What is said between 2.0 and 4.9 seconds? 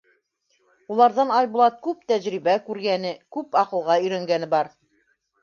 тәжрибә күргәне, күп аҡылға өйрәнгәне бар.